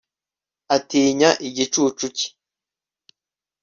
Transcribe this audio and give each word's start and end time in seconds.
atinya 0.75 1.29
igicucu 1.47 2.05
cye 2.17 2.27